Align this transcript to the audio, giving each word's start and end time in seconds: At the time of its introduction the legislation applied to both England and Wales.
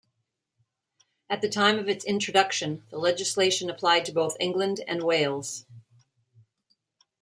At 1.29 1.43
the 1.43 1.47
time 1.47 1.77
of 1.77 1.87
its 1.87 2.03
introduction 2.05 2.81
the 2.89 2.97
legislation 2.97 3.69
applied 3.69 4.03
to 4.05 4.11
both 4.11 4.35
England 4.39 4.83
and 4.87 5.03
Wales. 5.03 5.67